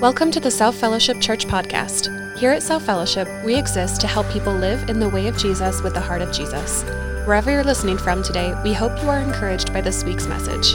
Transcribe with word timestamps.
Welcome 0.00 0.30
to 0.32 0.40
the 0.40 0.50
South 0.50 0.78
Fellowship 0.78 1.22
Church 1.22 1.46
podcast. 1.46 2.36
Here 2.36 2.50
at 2.50 2.62
South 2.62 2.84
Fellowship, 2.84 3.26
we 3.46 3.54
exist 3.54 3.98
to 4.02 4.06
help 4.06 4.28
people 4.28 4.52
live 4.52 4.90
in 4.90 5.00
the 5.00 5.08
way 5.08 5.26
of 5.26 5.38
Jesus 5.38 5.80
with 5.80 5.94
the 5.94 6.02
heart 6.02 6.20
of 6.20 6.30
Jesus. 6.32 6.82
Wherever 7.24 7.50
you're 7.50 7.64
listening 7.64 7.96
from 7.96 8.22
today, 8.22 8.52
we 8.62 8.74
hope 8.74 8.92
you 9.02 9.08
are 9.08 9.20
encouraged 9.20 9.72
by 9.72 9.80
this 9.80 10.04
week's 10.04 10.26
message. 10.26 10.74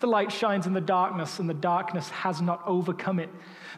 The 0.00 0.06
light 0.06 0.30
shines 0.30 0.66
in 0.66 0.72
the 0.72 0.80
darkness, 0.80 1.40
and 1.40 1.50
the 1.50 1.54
darkness 1.54 2.08
has 2.10 2.40
not 2.40 2.62
overcome 2.66 3.18
it. 3.18 3.30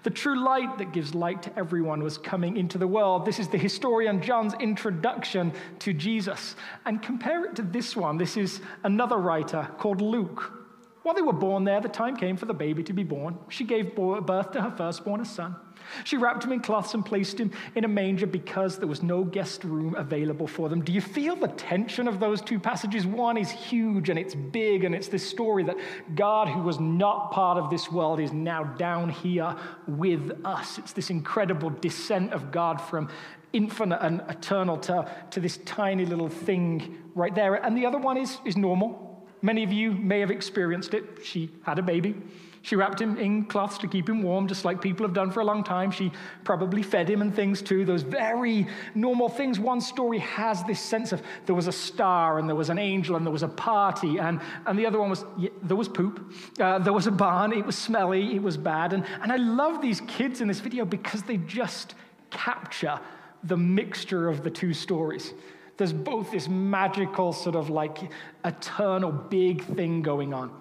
The 0.02 0.10
true 0.10 0.38
light 0.38 0.78
that 0.78 0.92
gives 0.92 1.14
light 1.14 1.42
to 1.44 1.58
everyone 1.58 2.02
was 2.02 2.18
coming 2.18 2.56
into 2.56 2.78
the 2.78 2.86
world. 2.86 3.24
This 3.24 3.38
is 3.38 3.48
the 3.48 3.58
historian 3.58 4.20
John's 4.22 4.54
introduction 4.54 5.52
to 5.80 5.92
Jesus. 5.92 6.56
And 6.84 7.02
compare 7.02 7.44
it 7.46 7.56
to 7.56 7.62
this 7.62 7.96
one. 7.96 8.18
This 8.18 8.36
is 8.36 8.60
another 8.84 9.16
writer 9.16 9.68
called 9.78 10.02
Luke. 10.02 10.59
While 11.02 11.14
they 11.14 11.22
were 11.22 11.32
born 11.32 11.64
there, 11.64 11.80
the 11.80 11.88
time 11.88 12.16
came 12.16 12.36
for 12.36 12.44
the 12.46 12.54
baby 12.54 12.82
to 12.84 12.92
be 12.92 13.04
born. 13.04 13.38
She 13.48 13.64
gave 13.64 13.94
birth 13.94 14.52
to 14.52 14.60
her 14.60 14.70
firstborn, 14.76 15.22
a 15.22 15.24
son. 15.24 15.56
She 16.04 16.18
wrapped 16.18 16.44
him 16.44 16.52
in 16.52 16.60
cloths 16.60 16.92
and 16.92 17.04
placed 17.04 17.40
him 17.40 17.50
in 17.74 17.84
a 17.84 17.88
manger 17.88 18.26
because 18.26 18.76
there 18.76 18.86
was 18.86 19.02
no 19.02 19.24
guest 19.24 19.64
room 19.64 19.94
available 19.94 20.46
for 20.46 20.68
them. 20.68 20.82
Do 20.82 20.92
you 20.92 21.00
feel 21.00 21.36
the 21.36 21.48
tension 21.48 22.06
of 22.06 22.20
those 22.20 22.42
two 22.42 22.58
passages? 22.58 23.06
One 23.06 23.38
is 23.38 23.50
huge 23.50 24.10
and 24.10 24.18
it's 24.18 24.34
big, 24.34 24.84
and 24.84 24.94
it's 24.94 25.08
this 25.08 25.28
story 25.28 25.64
that 25.64 25.76
God, 26.14 26.48
who 26.48 26.60
was 26.60 26.78
not 26.78 27.32
part 27.32 27.56
of 27.56 27.70
this 27.70 27.90
world, 27.90 28.20
is 28.20 28.32
now 28.32 28.64
down 28.64 29.08
here 29.08 29.56
with 29.86 30.38
us. 30.44 30.76
It's 30.76 30.92
this 30.92 31.08
incredible 31.08 31.70
descent 31.70 32.32
of 32.32 32.52
God 32.52 32.78
from 32.78 33.08
infinite 33.52 33.98
and 34.02 34.22
eternal 34.28 34.76
to, 34.76 35.10
to 35.30 35.40
this 35.40 35.56
tiny 35.64 36.04
little 36.04 36.28
thing 36.28 36.98
right 37.14 37.34
there. 37.34 37.54
And 37.54 37.76
the 37.76 37.86
other 37.86 37.98
one 37.98 38.16
is, 38.16 38.38
is 38.44 38.56
normal. 38.56 39.09
Many 39.42 39.64
of 39.64 39.72
you 39.72 39.92
may 39.92 40.20
have 40.20 40.30
experienced 40.30 40.94
it. 40.94 41.04
She 41.24 41.50
had 41.62 41.78
a 41.78 41.82
baby. 41.82 42.14
She 42.62 42.76
wrapped 42.76 43.00
him 43.00 43.16
in 43.16 43.46
cloths 43.46 43.78
to 43.78 43.88
keep 43.88 44.06
him 44.06 44.22
warm, 44.22 44.46
just 44.46 44.66
like 44.66 44.82
people 44.82 45.06
have 45.06 45.14
done 45.14 45.30
for 45.30 45.40
a 45.40 45.44
long 45.44 45.64
time. 45.64 45.90
She 45.90 46.12
probably 46.44 46.82
fed 46.82 47.08
him 47.08 47.22
and 47.22 47.34
things 47.34 47.62
too, 47.62 47.86
those 47.86 48.02
very 48.02 48.66
normal 48.94 49.30
things. 49.30 49.58
One 49.58 49.80
story 49.80 50.18
has 50.18 50.62
this 50.64 50.78
sense 50.78 51.12
of 51.12 51.22
there 51.46 51.54
was 51.54 51.68
a 51.68 51.72
star 51.72 52.38
and 52.38 52.46
there 52.46 52.56
was 52.56 52.68
an 52.68 52.78
angel 52.78 53.16
and 53.16 53.24
there 53.24 53.32
was 53.32 53.42
a 53.42 53.48
party, 53.48 54.18
and, 54.18 54.40
and 54.66 54.78
the 54.78 54.84
other 54.84 55.00
one 55.00 55.08
was 55.08 55.24
yeah, 55.38 55.48
there 55.62 55.76
was 55.76 55.88
poop, 55.88 56.32
uh, 56.60 56.78
there 56.80 56.92
was 56.92 57.06
a 57.06 57.10
barn, 57.10 57.52
it 57.52 57.64
was 57.64 57.78
smelly, 57.78 58.34
it 58.34 58.42
was 58.42 58.58
bad. 58.58 58.92
And, 58.92 59.06
and 59.22 59.32
I 59.32 59.36
love 59.36 59.80
these 59.80 60.02
kids 60.02 60.42
in 60.42 60.48
this 60.48 60.60
video 60.60 60.84
because 60.84 61.22
they 61.22 61.38
just 61.38 61.94
capture 62.28 63.00
the 63.44 63.56
mixture 63.56 64.28
of 64.28 64.44
the 64.44 64.50
two 64.50 64.74
stories. 64.74 65.32
There's 65.80 65.94
both 65.94 66.30
this 66.30 66.46
magical, 66.46 67.32
sort 67.32 67.56
of 67.56 67.70
like 67.70 67.96
eternal 68.44 69.10
big 69.10 69.64
thing 69.64 70.02
going 70.02 70.34
on. 70.34 70.52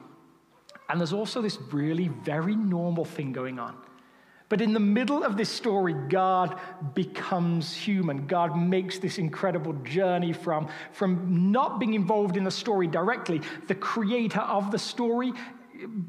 And 0.88 0.98
there's 0.98 1.12
also 1.12 1.42
this 1.42 1.60
really 1.74 2.08
very 2.08 2.56
normal 2.56 3.04
thing 3.04 3.34
going 3.34 3.60
on. 3.60 3.76
But 4.48 4.62
in 4.62 4.72
the 4.72 4.80
middle 4.80 5.26
of 5.26 5.36
this 5.36 5.50
story, 5.50 5.94
God 6.08 6.58
becomes 6.94 7.76
human. 7.76 8.28
God 8.28 8.58
makes 8.58 8.98
this 8.98 9.18
incredible 9.18 9.74
journey 9.84 10.32
from, 10.32 10.70
from 10.94 11.52
not 11.52 11.82
being 11.82 11.96
involved 11.96 12.38
in 12.38 12.46
the 12.46 12.50
story 12.50 12.88
directly. 12.88 13.42
The 13.68 13.76
creator 13.76 14.40
of 14.40 14.72
the 14.72 14.80
story 14.80 15.34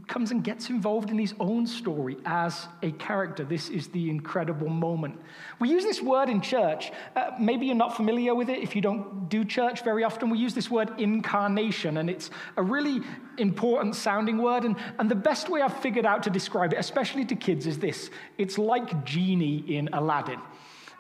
comes 0.09 0.31
and 0.31 0.43
gets 0.43 0.71
involved 0.71 1.11
in 1.11 1.19
his 1.19 1.35
own 1.41 1.67
story 1.67 2.17
as 2.25 2.67
a 2.83 2.91
character. 2.93 3.45
This 3.45 3.69
is 3.69 3.89
the 3.89 4.11
incredible 4.11 4.69
moment. 4.69 5.21
We 5.59 5.71
use 5.71 5.85
this 5.85 6.01
word 6.03 6.29
in 6.29 6.41
church. 6.41 6.91
Uh, 7.15 7.31
maybe 7.39 7.67
you're 7.67 7.75
not 7.75 7.97
familiar 7.97 8.35
with 8.35 8.49
it 8.49 8.59
if 8.61 8.75
you 8.75 8.83
don't 8.83 9.29
do 9.29 9.45
church 9.45 9.85
very 9.85 10.05
often. 10.05 10.31
We 10.31 10.39
use 10.39 10.55
this 10.55 10.71
word 10.71 10.93
incarnation, 10.99 11.99
and 11.99 12.11
it's 12.11 12.31
a 12.57 12.63
really 12.63 13.01
important 13.39 13.95
sounding 13.97 14.39
word. 14.39 14.65
And, 14.65 14.77
and 14.99 15.11
the 15.11 15.15
best 15.15 15.49
way 15.49 15.63
I've 15.63 15.81
figured 15.81 16.07
out 16.07 16.23
to 16.25 16.31
describe 16.31 16.73
it, 16.73 16.79
especially 16.79 17.25
to 17.27 17.37
kids, 17.37 17.67
is 17.67 17.79
this 17.79 18.11
it's 18.39 18.59
like 18.59 19.05
genie 19.05 19.65
in 19.69 19.89
Aladdin. 19.93 20.41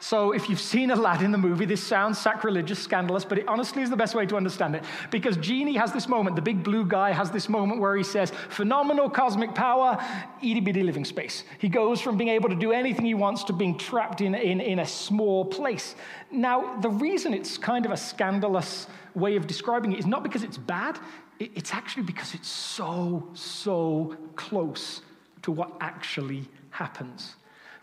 So, 0.03 0.33
if 0.33 0.49
you've 0.49 0.61
seen 0.61 0.91
Aladdin, 0.91 1.31
the 1.31 1.37
movie, 1.37 1.66
this 1.66 1.83
sounds 1.83 2.19
sacrilegious, 2.19 2.78
scandalous, 2.78 3.22
but 3.22 3.37
it 3.37 3.47
honestly 3.47 3.83
is 3.83 3.91
the 3.91 3.97
best 3.97 4.15
way 4.15 4.25
to 4.25 4.37
understand 4.37 4.75
it. 4.75 4.83
Because 5.11 5.37
Genie 5.37 5.77
has 5.77 5.93
this 5.93 6.09
moment, 6.09 6.37
the 6.37 6.43
big 6.43 6.62
blue 6.65 6.87
guy 6.87 7.12
has 7.12 7.31
this 7.31 7.50
moment 7.50 7.83
where 7.83 7.94
he 7.94 8.03
says, 8.03 8.33
phenomenal 8.49 9.11
cosmic 9.11 9.55
power, 9.55 10.03
itty 10.41 10.61
bitty 10.61 10.83
living 10.83 11.05
space. 11.05 11.44
He 11.59 11.69
goes 11.69 12.00
from 12.00 12.16
being 12.16 12.31
able 12.31 12.49
to 12.49 12.55
do 12.55 12.72
anything 12.72 13.05
he 13.05 13.12
wants 13.12 13.44
to 13.44 13.53
being 13.53 13.77
trapped 13.77 14.22
in, 14.22 14.34
in, 14.34 14.59
in 14.62 14.78
a 14.78 14.87
small 14.87 15.44
place. 15.44 15.94
Now, 16.31 16.81
the 16.81 16.88
reason 16.88 17.34
it's 17.34 17.59
kind 17.59 17.84
of 17.84 17.93
a 17.93 17.97
scandalous 17.99 18.87
way 19.15 19.37
of 19.37 19.47
describing 19.47 19.93
it 19.93 19.99
is 19.99 20.06
not 20.06 20.22
because 20.22 20.43
it's 20.43 20.56
bad, 20.56 20.99
it's 21.38 21.75
actually 21.75 22.05
because 22.05 22.32
it's 22.32 22.49
so, 22.49 23.28
so 23.34 24.17
close 24.34 25.03
to 25.43 25.53
what 25.53 25.72
actually 25.82 26.49
happens. 26.71 27.34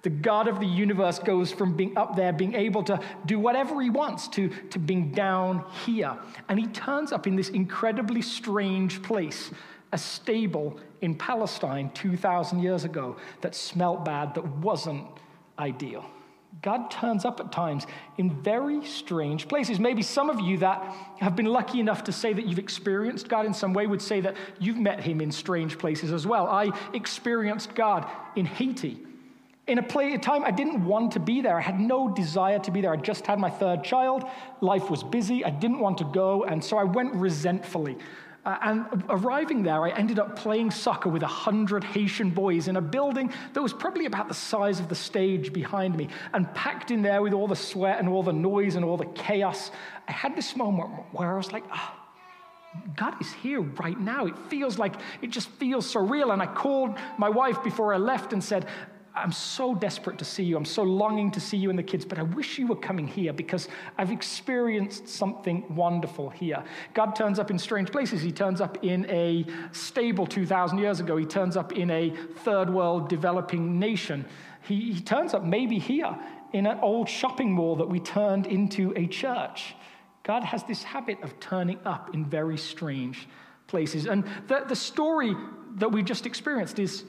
The 0.04 0.10
God 0.10 0.48
of 0.48 0.60
the 0.60 0.66
universe 0.66 1.20
goes 1.20 1.52
from 1.52 1.76
being 1.76 1.98
up 1.98 2.16
there, 2.16 2.32
being 2.32 2.54
able 2.54 2.84
to 2.84 3.00
do 3.26 3.40
whatever 3.40 3.82
he 3.82 3.90
wants, 3.90 4.28
to, 4.30 4.50
to 4.70 4.80
being 4.80 5.12
down 5.12 5.64
here. 5.86 6.18
And 6.50 6.60
he 6.60 6.68
turns 6.68 7.12
up 7.12 7.28
in 7.28 7.36
this 7.36 7.50
incredibly 7.50 8.22
strange 8.22 9.02
place, 9.02 9.52
a 9.92 9.98
stable 9.98 10.80
in 11.02 11.16
Palestine 11.16 11.90
2,000 11.94 12.60
years 12.60 12.84
ago 12.84 13.18
that 13.42 13.56
smelt 13.56 14.06
bad, 14.06 14.36
that 14.36 14.46
wasn't 14.46 15.08
ideal. 15.58 16.06
God 16.62 16.90
turns 16.90 17.26
up 17.26 17.40
at 17.40 17.52
times 17.52 17.86
in 18.18 18.42
very 18.42 18.84
strange 18.86 19.48
places. 19.48 19.80
Maybe 19.80 20.02
some 20.02 20.30
of 20.30 20.40
you 20.40 20.58
that 20.60 20.82
have 21.20 21.36
been 21.36 21.46
lucky 21.46 21.80
enough 21.80 22.04
to 22.06 22.12
say 22.12 22.34
that 22.34 22.46
you've 22.46 22.60
experienced 22.60 23.28
God 23.28 23.46
in 23.46 23.54
some 23.54 23.74
way 23.74 23.86
would 23.86 24.02
say 24.02 24.22
that 24.22 24.36
you've 24.60 24.78
met 24.78 25.00
him 25.00 25.22
in 25.22 25.32
strange 25.32 25.78
places 25.78 26.12
as 26.12 26.26
well. 26.26 26.48
I 26.48 26.72
experienced 26.94 27.76
God 27.76 28.08
in 28.36 28.46
Haiti 28.46 29.06
in 29.68 29.80
a, 29.80 29.84
play, 29.84 30.14
a 30.14 30.18
time 30.18 30.46
I 30.46 30.52
didn't 30.52 30.86
want 30.86 31.12
to 31.14 31.20
be 31.20 31.42
there. 31.42 31.58
I 31.58 31.62
had 31.62 31.80
no 31.80 32.14
desire 32.14 32.60
to 32.60 32.72
be 32.72 32.82
there. 32.82 32.94
I 32.94 32.96
just 32.96 33.28
had 33.28 33.38
my 33.38 33.50
third 33.50 33.84
child. 33.84 34.24
Life 34.62 34.90
was 34.90 35.04
busy. 35.04 35.44
I 35.44 35.50
didn't 35.50 35.80
want 35.80 35.98
to 35.98 36.06
go. 36.06 36.46
And 36.46 36.64
so 36.64 36.78
I 36.78 36.86
went 36.86 37.14
resentfully. 37.14 37.98
Uh, 38.46 38.58
and 38.62 39.04
arriving 39.10 39.62
there, 39.64 39.84
I 39.84 39.90
ended 39.90 40.20
up 40.20 40.38
playing 40.38 40.72
soccer 40.72 41.10
with 41.10 41.22
a 41.22 41.28
hundred 41.28 41.84
Haitian 41.84 42.30
boys 42.30 42.70
in 42.70 42.78
a 42.78 42.82
building 42.82 43.34
that 43.52 43.62
was 43.62 43.74
probably 43.74 44.06
about 44.06 44.30
the 44.30 44.34
size 44.34 44.80
of 44.80 44.88
the 44.88 44.96
stage 44.96 45.52
behind 45.52 45.98
me. 45.98 46.08
And 46.34 46.52
packed 46.54 46.90
in 46.90 47.02
there 47.02 47.22
with 47.22 47.34
all 47.34 47.50
the 47.50 47.58
sweat 47.58 48.00
and 48.00 48.08
all 48.08 48.24
the 48.24 48.32
noise 48.32 48.76
and 48.76 48.86
all 48.86 48.96
the 48.96 49.12
chaos, 49.16 49.70
I 50.08 50.14
had 50.14 50.34
this 50.34 50.56
moment 50.56 50.90
where 51.12 51.34
I 51.34 51.36
was 51.36 51.52
like, 51.52 51.66
oh, 51.74 51.94
God 52.96 53.20
is 53.20 53.34
here 53.34 53.60
right 53.60 54.00
now. 54.00 54.28
It 54.28 54.38
feels 54.50 54.78
like, 54.78 54.96
it 55.22 55.30
just 55.30 55.50
feels 55.50 55.90
so 55.90 56.00
real. 56.00 56.32
And 56.32 56.42
I 56.42 56.46
called 56.46 56.98
my 57.18 57.28
wife 57.28 57.62
before 57.66 57.94
I 57.94 57.98
left 57.98 58.32
and 58.32 58.42
said, 58.42 58.66
I'm 59.18 59.32
so 59.32 59.74
desperate 59.74 60.18
to 60.20 60.26
see 60.26 60.44
you. 60.44 60.58
I'm 60.58 60.66
so 60.66 60.84
longing 60.84 61.32
to 61.32 61.40
see 61.40 61.58
you 61.58 61.70
and 61.70 61.78
the 61.78 61.84
kids, 61.84 62.06
but 62.06 62.20
I 62.20 62.24
wish 62.24 62.58
you 62.58 62.68
were 62.68 62.76
coming 62.76 63.08
here 63.08 63.34
because 63.34 63.68
I've 63.98 64.12
experienced 64.12 65.08
something 65.08 65.64
wonderful 65.76 66.30
here. 66.30 66.64
God 66.94 67.16
turns 67.16 67.40
up 67.40 67.50
in 67.50 67.58
strange 67.58 67.92
places. 67.92 68.22
He 68.22 68.32
turns 68.32 68.62
up 68.62 68.84
in 68.84 69.10
a 69.10 69.46
stable 69.72 70.28
2,000 70.28 70.78
years 70.78 71.00
ago, 71.00 71.18
He 71.18 71.26
turns 71.26 71.58
up 71.58 71.74
in 71.74 71.90
a 71.90 72.12
third 72.44 72.70
world 72.70 73.10
developing 73.10 73.80
nation. 73.80 74.26
He, 74.68 74.94
he 74.94 75.02
turns 75.02 75.34
up 75.34 75.44
maybe 75.44 75.80
here 75.80 76.16
in 76.54 76.66
an 76.66 76.80
old 76.82 77.10
shopping 77.10 77.52
mall 77.52 77.76
that 77.78 77.90
we 77.90 78.00
turned 78.00 78.48
into 78.48 78.94
a 78.96 79.08
church. 79.08 79.76
God 80.24 80.44
has 80.44 80.64
this 80.64 80.84
habit 80.84 81.22
of 81.24 81.40
turning 81.40 81.80
up 81.86 82.14
in 82.14 82.26
very 82.26 82.58
strange 82.58 83.28
places. 83.68 84.06
And 84.06 84.26
the, 84.48 84.64
the 84.68 84.76
story 84.76 85.36
that 85.76 85.92
we 85.92 86.04
just 86.04 86.26
experienced 86.26 86.80
is 86.80 87.04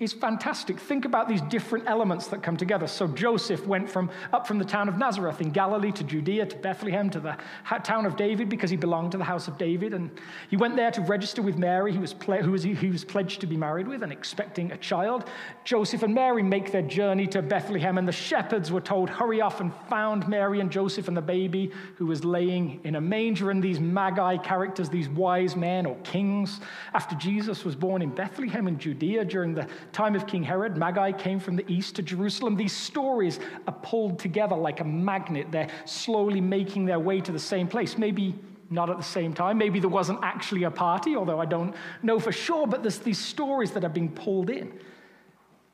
is 0.00 0.12
fantastic. 0.12 0.78
Think 0.78 1.04
about 1.04 1.28
these 1.28 1.40
different 1.42 1.86
elements 1.86 2.26
that 2.28 2.42
come 2.42 2.56
together. 2.56 2.86
So 2.86 3.06
Joseph 3.06 3.64
went 3.66 3.88
from 3.88 4.10
up 4.32 4.46
from 4.46 4.58
the 4.58 4.64
town 4.64 4.88
of 4.88 4.98
Nazareth 4.98 5.40
in 5.40 5.50
Galilee 5.50 5.92
to 5.92 6.02
Judea 6.02 6.46
to 6.46 6.56
Bethlehem 6.56 7.10
to 7.10 7.20
the 7.20 7.36
town 7.84 8.04
of 8.04 8.16
David 8.16 8.48
because 8.48 8.70
he 8.70 8.76
belonged 8.76 9.12
to 9.12 9.18
the 9.18 9.24
house 9.24 9.46
of 9.46 9.56
David, 9.56 9.94
and 9.94 10.10
he 10.50 10.56
went 10.56 10.74
there 10.74 10.90
to 10.90 11.00
register 11.02 11.42
with 11.42 11.56
Mary, 11.56 11.92
who 11.92 12.00
was, 12.00 12.12
ple- 12.12 12.42
who 12.42 12.50
was, 12.50 12.64
he 12.64 12.90
was 12.90 13.04
pledged 13.04 13.40
to 13.40 13.46
be 13.46 13.56
married 13.56 13.86
with 13.86 14.02
and 14.02 14.10
expecting 14.10 14.72
a 14.72 14.76
child. 14.76 15.28
Joseph 15.64 16.02
and 16.02 16.14
Mary 16.14 16.42
make 16.42 16.72
their 16.72 16.82
journey 16.82 17.26
to 17.28 17.40
Bethlehem, 17.40 17.96
and 17.96 18.08
the 18.08 18.12
shepherds 18.12 18.72
were 18.72 18.80
told, 18.80 19.08
"Hurry 19.08 19.40
off 19.40 19.60
and 19.60 19.72
found 19.88 20.28
Mary 20.28 20.60
and 20.60 20.70
Joseph 20.70 21.06
and 21.06 21.16
the 21.16 21.22
baby 21.22 21.70
who 21.96 22.06
was 22.06 22.24
laying 22.24 22.80
in 22.84 22.96
a 22.96 23.00
manger." 23.00 23.50
And 23.50 23.62
these 23.62 23.78
magi 23.78 24.38
characters, 24.38 24.88
these 24.88 25.08
wise 25.08 25.54
men 25.54 25.86
or 25.86 25.96
kings, 26.02 26.60
after 26.92 27.14
Jesus 27.14 27.64
was 27.64 27.76
born 27.76 28.02
in 28.02 28.10
Bethlehem 28.10 28.66
in 28.66 28.78
Judea 28.78 29.24
during 29.24 29.54
the 29.54 29.68
time 29.92 30.14
of 30.14 30.26
King 30.26 30.42
Herod, 30.42 30.76
Magi 30.76 31.12
came 31.12 31.40
from 31.40 31.56
the 31.56 31.64
east 31.70 31.96
to 31.96 32.02
Jerusalem. 32.02 32.56
These 32.56 32.72
stories 32.72 33.40
are 33.66 33.74
pulled 33.74 34.18
together 34.18 34.56
like 34.56 34.80
a 34.80 34.84
magnet. 34.84 35.48
They're 35.50 35.70
slowly 35.84 36.40
making 36.40 36.86
their 36.86 36.98
way 36.98 37.20
to 37.20 37.32
the 37.32 37.38
same 37.38 37.68
place. 37.68 37.98
Maybe 37.98 38.34
not 38.70 38.90
at 38.90 38.96
the 38.96 39.02
same 39.02 39.32
time. 39.32 39.58
Maybe 39.58 39.80
there 39.80 39.88
wasn't 39.88 40.20
actually 40.22 40.64
a 40.64 40.70
party, 40.70 41.16
although 41.16 41.40
I 41.40 41.46
don't 41.46 41.74
know 42.02 42.18
for 42.18 42.32
sure, 42.32 42.66
but 42.66 42.82
there's 42.82 42.98
these 42.98 43.18
stories 43.18 43.72
that 43.72 43.84
are 43.84 43.90
being 43.90 44.10
pulled 44.10 44.50
in. 44.50 44.72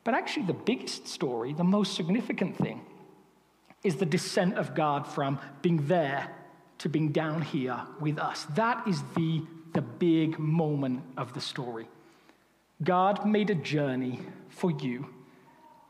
But 0.04 0.14
actually, 0.14 0.46
the 0.46 0.54
biggest 0.54 1.08
story, 1.08 1.52
the 1.52 1.64
most 1.64 1.94
significant 1.94 2.56
thing, 2.56 2.80
is 3.82 3.96
the 3.96 4.06
descent 4.06 4.56
of 4.56 4.74
God 4.74 5.06
from 5.06 5.38
being 5.62 5.86
there 5.86 6.30
to 6.78 6.88
being 6.88 7.12
down 7.12 7.42
here 7.42 7.80
with 8.00 8.18
us. 8.18 8.46
That 8.54 8.86
is 8.86 9.02
the, 9.14 9.42
the 9.72 9.82
big 9.82 10.38
moment 10.38 11.02
of 11.16 11.34
the 11.34 11.40
story. 11.40 11.88
God 12.82 13.26
made 13.26 13.50
a 13.50 13.54
journey 13.54 14.20
for 14.48 14.70
you 14.70 15.06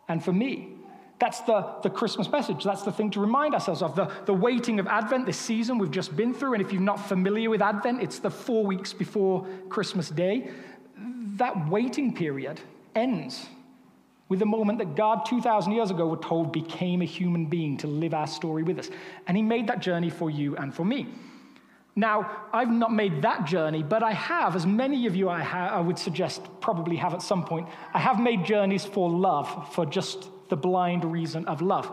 and 0.08 0.22
for 0.22 0.32
me. 0.32 0.74
That's 1.20 1.40
the, 1.40 1.74
the 1.82 1.90
Christmas 1.90 2.30
message. 2.30 2.64
That's 2.64 2.82
the 2.82 2.92
thing 2.92 3.10
to 3.10 3.20
remind 3.20 3.54
ourselves 3.54 3.82
of. 3.82 3.94
The, 3.94 4.10
the 4.24 4.32
waiting 4.32 4.80
of 4.80 4.86
Advent, 4.86 5.26
this 5.26 5.36
season 5.36 5.76
we've 5.76 5.90
just 5.90 6.16
been 6.16 6.32
through. 6.32 6.54
And 6.54 6.62
if 6.62 6.72
you're 6.72 6.80
not 6.80 7.08
familiar 7.08 7.50
with 7.50 7.60
Advent, 7.60 8.02
it's 8.02 8.18
the 8.18 8.30
four 8.30 8.64
weeks 8.64 8.94
before 8.94 9.46
Christmas 9.68 10.08
Day. 10.08 10.50
That 11.36 11.68
waiting 11.68 12.14
period 12.14 12.58
ends 12.94 13.46
with 14.30 14.38
the 14.38 14.46
moment 14.46 14.78
that 14.78 14.94
God, 14.94 15.26
2,000 15.26 15.72
years 15.72 15.90
ago, 15.90 16.06
we're 16.06 16.16
told 16.16 16.52
became 16.52 17.02
a 17.02 17.04
human 17.04 17.46
being 17.46 17.76
to 17.78 17.86
live 17.86 18.14
our 18.14 18.26
story 18.26 18.62
with 18.62 18.78
us. 18.78 18.88
And 19.26 19.36
He 19.36 19.42
made 19.42 19.66
that 19.66 19.80
journey 19.80 20.08
for 20.08 20.30
you 20.30 20.56
and 20.56 20.74
for 20.74 20.84
me. 20.84 21.08
Now, 21.96 22.46
I've 22.52 22.70
not 22.70 22.92
made 22.92 23.22
that 23.22 23.46
journey, 23.46 23.82
but 23.82 24.02
I 24.02 24.12
have, 24.12 24.54
as 24.54 24.64
many 24.64 25.06
of 25.06 25.16
you 25.16 25.28
I, 25.28 25.42
ha- 25.42 25.68
I 25.68 25.80
would 25.80 25.98
suggest 25.98 26.42
probably 26.60 26.96
have 26.96 27.14
at 27.14 27.22
some 27.22 27.44
point, 27.44 27.68
I 27.92 27.98
have 27.98 28.20
made 28.20 28.44
journeys 28.44 28.84
for 28.84 29.10
love, 29.10 29.72
for 29.74 29.84
just 29.84 30.28
the 30.48 30.56
blind 30.56 31.04
reason 31.04 31.46
of 31.46 31.62
love. 31.62 31.86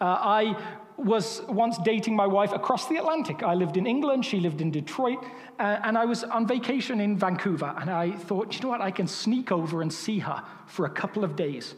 Uh, 0.00 0.04
I 0.04 0.56
was 0.96 1.42
once 1.48 1.78
dating 1.78 2.14
my 2.14 2.26
wife 2.26 2.52
across 2.52 2.88
the 2.88 2.96
Atlantic. 2.96 3.42
I 3.42 3.54
lived 3.54 3.76
in 3.76 3.86
England, 3.86 4.24
she 4.24 4.38
lived 4.38 4.60
in 4.60 4.70
Detroit, 4.70 5.18
uh, 5.58 5.80
and 5.82 5.98
I 5.98 6.04
was 6.04 6.22
on 6.24 6.46
vacation 6.46 7.00
in 7.00 7.18
Vancouver. 7.18 7.74
And 7.78 7.90
I 7.90 8.12
thought, 8.12 8.54
you 8.54 8.60
know 8.62 8.68
what, 8.68 8.80
I 8.80 8.92
can 8.92 9.08
sneak 9.08 9.50
over 9.50 9.82
and 9.82 9.92
see 9.92 10.20
her 10.20 10.42
for 10.66 10.86
a 10.86 10.90
couple 10.90 11.24
of 11.24 11.34
days. 11.34 11.74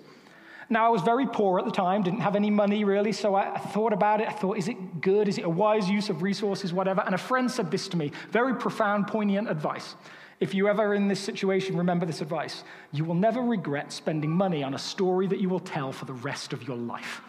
Now, 0.69 0.87
I 0.87 0.89
was 0.89 1.03
very 1.03 1.27
poor 1.27 1.59
at 1.61 1.65
the 1.65 1.71
time, 1.71 2.03
didn't 2.03 2.21
have 2.21 2.35
any 2.35 2.51
money 2.51 2.83
really, 2.83 3.13
so 3.13 3.37
I, 3.37 3.57
thought 3.57 3.93
about 3.93 4.21
it. 4.21 4.29
I 4.29 4.33
thought, 4.33 4.59
is 4.59 4.67
it 4.67 5.01
good? 5.01 5.29
Is 5.29 5.39
it 5.39 5.45
a 5.45 5.49
wise 5.49 5.89
use 5.89 6.09
of 6.09 6.23
resources, 6.23 6.73
whatever? 6.73 7.03
And 7.07 7.15
a 7.15 7.19
friend 7.19 7.49
said 7.49 7.71
this 7.71 7.87
to 7.89 7.97
me 7.97 8.11
very 8.31 8.55
profound, 8.55 9.07
poignant 9.07 9.49
advice. 9.49 9.95
If 10.41 10.55
you 10.55 10.69
ever 10.69 10.95
in 10.95 11.09
this 11.09 11.21
situation, 11.21 11.77
remember 11.77 12.05
this 12.05 12.21
advice. 12.21 12.65
You 12.93 13.05
will 13.05 13.15
never 13.15 13.41
regret 13.41 13.93
spending 13.93 14.31
money 14.31 14.63
on 14.63 14.75
a 14.75 14.79
story 14.79 15.27
that 15.29 15.41
you 15.41 15.49
will 15.49 15.61
tell 15.61 15.93
for 15.93 16.05
the 16.05 16.13
rest 16.13 16.53
of 16.53 16.67
your 16.67 16.77
life. 16.77 17.23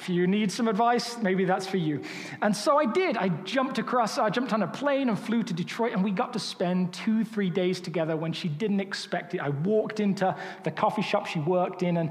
If 0.00 0.08
you 0.08 0.26
need 0.26 0.50
some 0.50 0.66
advice, 0.66 1.18
maybe 1.18 1.44
that's 1.44 1.66
for 1.66 1.76
you. 1.76 2.00
And 2.40 2.56
so 2.56 2.78
I 2.78 2.86
did. 2.86 3.18
I 3.18 3.28
jumped 3.28 3.78
across, 3.78 4.16
I 4.16 4.30
jumped 4.30 4.54
on 4.54 4.62
a 4.62 4.66
plane 4.66 5.10
and 5.10 5.18
flew 5.18 5.42
to 5.42 5.52
Detroit, 5.52 5.92
and 5.92 6.02
we 6.02 6.10
got 6.10 6.32
to 6.32 6.38
spend 6.38 6.94
two, 6.94 7.22
three 7.22 7.50
days 7.50 7.82
together 7.82 8.16
when 8.16 8.32
she 8.32 8.48
didn't 8.48 8.80
expect 8.80 9.34
it. 9.34 9.40
I 9.40 9.50
walked 9.50 10.00
into 10.00 10.34
the 10.64 10.70
coffee 10.70 11.02
shop 11.02 11.26
she 11.26 11.38
worked 11.40 11.82
in 11.82 11.98
and 11.98 12.10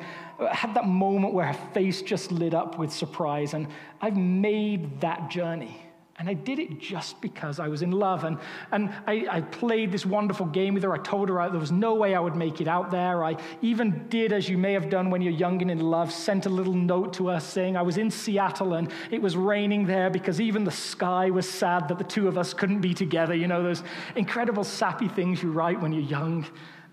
had 0.52 0.76
that 0.76 0.86
moment 0.86 1.34
where 1.34 1.48
her 1.48 1.72
face 1.74 2.04
just 2.04 2.32
lit 2.32 2.54
up 2.54 2.78
with 2.78 2.94
surprise. 2.94 3.56
And 3.56 3.68
I've 4.02 4.18
made 4.18 5.02
that 5.02 5.32
journey. 5.32 5.89
And 6.20 6.30
I 6.30 6.34
did 6.34 6.60
it 6.60 6.80
just 6.80 7.22
because 7.22 7.62
I 7.62 7.70
was 7.70 7.82
in 7.82 7.92
love. 7.92 8.26
And, 8.26 8.38
and 8.74 8.90
I, 9.08 9.26
I, 9.32 9.40
played 9.40 9.90
this 9.90 10.06
wonderful 10.06 10.48
game 10.48 10.74
with 10.74 10.84
her. 10.84 10.94
I 10.94 10.98
told 10.98 11.30
her 11.30 11.50
there 11.50 11.58
was 11.58 11.72
no 11.72 11.96
way 11.96 12.14
I 12.14 12.20
would 12.20 12.36
make 12.36 12.60
it 12.60 12.68
out 12.68 12.92
there. 12.92 13.24
I 13.24 13.38
even 13.62 14.06
did, 14.10 14.34
as 14.34 14.50
you 14.50 14.58
may 14.58 14.74
have 14.74 14.90
done 14.90 15.12
when 15.12 15.22
you're 15.22 15.32
young 15.32 15.62
and 15.62 15.72
in 15.72 15.80
love, 15.80 16.12
sent 16.12 16.46
a 16.46 16.50
little 16.50 16.74
note 16.74 17.14
to 17.14 17.30
her 17.30 17.40
saying 17.40 17.78
I 17.78 17.84
was 17.84 17.98
in 17.98 18.12
Seattle 18.12 18.74
and 18.74 18.92
it 19.12 19.22
was 19.22 19.38
raining 19.38 19.86
there 19.86 20.10
because 20.10 20.42
even 20.42 20.66
the 20.66 20.72
sky 20.72 21.30
was 21.30 21.50
sad 21.50 21.88
that 21.88 21.98
the 21.98 22.04
two 22.04 22.28
of 22.28 22.38
us 22.38 22.54
couldn't 22.54 22.82
be 22.82 22.94
together. 22.94 23.34
You 23.34 23.48
know, 23.48 23.64
those 23.64 23.84
incredible 24.18 24.66
sappy 24.66 25.08
things 25.08 25.42
you 25.42 25.54
write 25.54 25.80
when 25.80 25.94
you're 25.94 26.04
young 26.04 26.46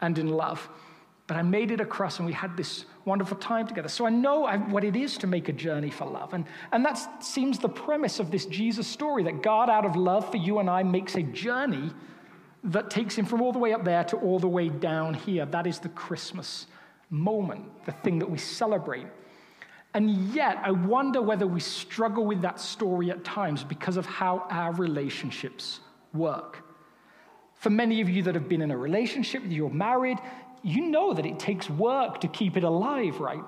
and 0.03 0.17
in 0.19 0.29
love. 0.29 0.69
But 1.27 1.37
I 1.37 1.43
made 1.43 1.73
it 1.73 1.81
across 1.81 2.21
and 2.21 2.27
we 2.27 2.33
had 2.33 2.57
this 2.57 2.85
wonderful 3.07 3.37
time 3.37 3.67
together. 3.67 3.89
So 3.89 4.05
I 4.05 4.11
know 4.11 4.47
what 4.69 4.85
it 4.85 4.97
is 4.97 5.17
to 5.19 5.27
make 5.27 5.49
a 5.49 5.53
journey 5.53 5.91
for 5.91 6.05
love. 6.05 6.35
And, 6.35 6.45
and 6.73 6.85
that 6.85 7.25
seems 7.25 7.59
the 7.59 7.69
premise 7.69 8.19
of 8.19 8.31
this 8.31 8.45
Jesus 8.47 8.87
story 8.87 9.23
that 9.23 9.43
God, 9.43 9.71
out 9.71 9.87
of 9.87 9.97
love 9.97 10.31
for 10.31 10.37
you 10.37 10.59
and 10.59 10.69
I, 10.69 10.83
makes 10.83 11.15
a 11.15 11.23
journey 11.23 11.93
that 12.65 12.91
takes 12.91 13.15
him 13.15 13.25
from 13.25 13.41
all 13.41 13.53
the 13.53 13.61
way 13.61 13.73
up 13.73 13.85
there 13.85 14.03
to 14.05 14.17
all 14.17 14.41
the 14.41 14.49
way 14.49 14.69
down 14.69 15.15
here. 15.15 15.47
That 15.47 15.69
is 15.69 15.79
the 15.79 15.89
Christmas 15.91 16.67
moment, 17.09 17.65
the 17.87 17.93
thing 17.93 18.19
that 18.19 18.29
we 18.29 18.39
celebrate. 18.39 19.07
And 19.95 20.35
yet, 20.35 20.59
I 20.63 20.73
wonder 20.73 21.23
whether 21.23 21.47
we 21.47 21.61
struggle 21.61 22.27
with 22.27 22.43
that 22.43 22.61
story 22.61 23.11
at 23.11 23.25
times 23.25 23.63
because 23.63 23.97
of 23.97 24.05
how 24.05 24.47
our 24.51 24.73
relationships 24.73 25.79
work. 26.13 26.65
For 27.55 27.71
many 27.71 28.01
of 28.01 28.11
you 28.11 28.23
that 28.25 28.35
have 28.35 28.49
been 28.49 28.61
in 28.61 28.71
a 28.71 28.77
relationship, 28.77 29.43
you're 29.47 29.71
married, 29.71 30.19
you 30.63 30.87
know 30.87 31.15
that 31.15 31.27
it 31.27 31.39
takes 31.39 31.69
work 31.71 32.21
to 32.21 32.29
keep 32.29 32.57
it 32.57 32.65
alive, 32.65 33.21
right? 33.21 33.43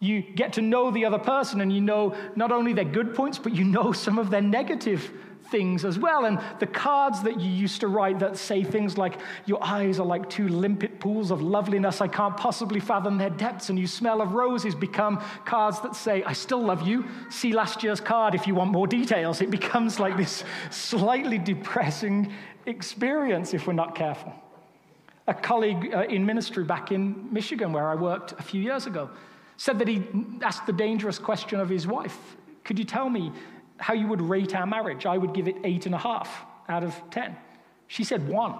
You 0.00 0.20
get 0.20 0.54
to 0.54 0.62
know 0.62 0.90
the 0.90 1.04
other 1.04 1.18
person 1.18 1.60
and 1.60 1.72
you 1.72 1.80
know 1.80 2.14
not 2.36 2.52
only 2.52 2.72
their 2.72 2.84
good 2.84 3.14
points, 3.14 3.38
but 3.38 3.54
you 3.54 3.64
know 3.64 3.92
some 3.92 4.18
of 4.18 4.30
their 4.30 4.42
negative 4.42 5.10
things 5.50 5.84
as 5.84 5.98
well. 5.98 6.24
And 6.24 6.38
the 6.58 6.66
cards 6.66 7.22
that 7.22 7.40
you 7.40 7.50
used 7.50 7.80
to 7.80 7.88
write 7.88 8.18
that 8.18 8.36
say 8.36 8.64
things 8.64 8.98
like, 8.98 9.18
Your 9.46 9.62
eyes 9.62 9.98
are 10.00 10.06
like 10.06 10.28
two 10.28 10.48
limpid 10.48 11.00
pools 11.00 11.30
of 11.30 11.42
loveliness, 11.42 12.00
I 12.00 12.08
can't 12.08 12.36
possibly 12.36 12.80
fathom 12.80 13.18
their 13.18 13.30
depths, 13.30 13.70
and 13.70 13.78
you 13.78 13.86
smell 13.86 14.20
of 14.20 14.32
roses 14.32 14.74
become 14.74 15.22
cards 15.44 15.80
that 15.80 15.94
say, 15.94 16.22
I 16.24 16.32
still 16.32 16.62
love 16.62 16.86
you. 16.86 17.04
See 17.30 17.52
last 17.52 17.82
year's 17.82 18.00
card 18.00 18.34
if 18.34 18.46
you 18.46 18.54
want 18.54 18.72
more 18.72 18.86
details. 18.86 19.40
It 19.40 19.50
becomes 19.50 20.00
like 20.00 20.16
this 20.16 20.44
slightly 20.70 21.38
depressing 21.38 22.32
experience 22.66 23.54
if 23.54 23.66
we're 23.66 23.74
not 23.74 23.94
careful. 23.94 24.34
A 25.26 25.34
colleague 25.34 25.92
uh, 25.94 26.02
in 26.02 26.26
ministry 26.26 26.64
back 26.64 26.92
in 26.92 27.32
Michigan, 27.32 27.72
where 27.72 27.88
I 27.88 27.94
worked 27.94 28.32
a 28.32 28.42
few 28.42 28.60
years 28.60 28.86
ago, 28.86 29.10
said 29.56 29.78
that 29.78 29.88
he 29.88 30.02
asked 30.42 30.66
the 30.66 30.72
dangerous 30.72 31.18
question 31.18 31.60
of 31.60 31.68
his 31.68 31.86
wife 31.86 32.36
Could 32.64 32.78
you 32.78 32.84
tell 32.84 33.08
me 33.08 33.32
how 33.78 33.94
you 33.94 34.06
would 34.08 34.20
rate 34.20 34.54
our 34.54 34.66
marriage? 34.66 35.06
I 35.06 35.16
would 35.16 35.32
give 35.32 35.48
it 35.48 35.56
eight 35.64 35.86
and 35.86 35.94
a 35.94 35.98
half 35.98 36.44
out 36.68 36.84
of 36.84 36.94
10. 37.10 37.36
She 37.88 38.04
said 38.04 38.28
one. 38.28 38.54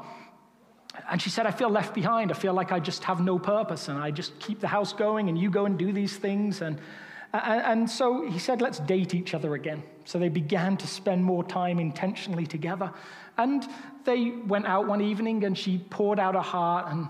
And 1.10 1.20
she 1.20 1.30
said, 1.30 1.46
I 1.46 1.50
feel 1.50 1.70
left 1.70 1.94
behind. 1.94 2.30
I 2.30 2.34
feel 2.34 2.54
like 2.54 2.70
I 2.70 2.78
just 2.78 3.04
have 3.04 3.20
no 3.20 3.38
purpose 3.38 3.88
and 3.88 3.98
I 3.98 4.10
just 4.10 4.38
keep 4.38 4.60
the 4.60 4.68
house 4.68 4.92
going 4.92 5.28
and 5.28 5.36
you 5.36 5.50
go 5.50 5.66
and 5.66 5.76
do 5.76 5.92
these 5.92 6.16
things. 6.16 6.60
And, 6.60 6.76
and, 6.76 6.84
and 7.34 7.90
so 7.90 8.28
he 8.28 8.38
said, 8.38 8.62
let's 8.62 8.78
date 8.78 9.12
each 9.12 9.34
other 9.34 9.54
again. 9.54 9.82
So 10.04 10.18
they 10.18 10.28
began 10.28 10.76
to 10.76 10.86
spend 10.86 11.24
more 11.24 11.42
time 11.42 11.80
intentionally 11.80 12.46
together. 12.46 12.92
And 13.36 13.66
they 14.04 14.30
went 14.30 14.66
out 14.66 14.86
one 14.86 15.00
evening 15.00 15.44
and 15.44 15.58
she 15.58 15.78
poured 15.78 16.20
out 16.20 16.34
her 16.34 16.40
heart 16.40 16.92
and 16.92 17.08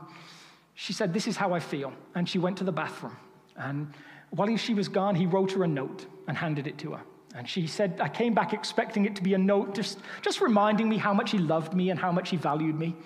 she 0.75 0.93
said, 0.93 1.13
This 1.13 1.27
is 1.27 1.37
how 1.37 1.53
I 1.53 1.61
feel. 1.61 1.93
And 2.15 2.29
she 2.29 2.39
went 2.39 2.57
to 2.59 2.65
the 2.65 2.73
bathroom. 2.73 3.17
And 3.57 3.93
while 4.31 4.57
she 4.57 4.75
was 4.75 4.89
gone, 4.89 5.15
he 5.15 5.27
wrote 5.27 5.53
her 5.53 5.65
a 5.65 5.69
note 5.69 6.07
and 6.27 6.37
handed 6.37 6.67
it 6.67 6.79
to 6.79 6.93
her. 6.93 7.03
And 7.35 7.49
she 7.49 7.67
said, 7.67 8.01
I 8.01 8.09
came 8.09 8.33
back 8.33 8.53
expecting 8.53 9.05
it 9.05 9.17
to 9.17 9.23
be 9.23 9.35
a 9.35 9.39
note 9.39 9.75
just, 9.75 9.99
just 10.23 10.41
reminding 10.41 10.89
me 10.89 10.97
how 10.97 11.13
much 11.13 11.33
he 11.33 11.39
loved 11.39 11.75
me 11.75 11.91
and 11.91 11.99
how 11.99 12.13
much 12.13 12.31
he 12.31 12.37
valued 12.37 12.79
me. 12.79 12.97